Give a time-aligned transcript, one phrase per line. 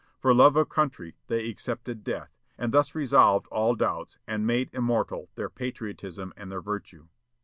[0.19, 5.29] For love of country they accepted death, and thus resolved all doubts, and made immortal
[5.35, 7.07] their patriotism and their virtue.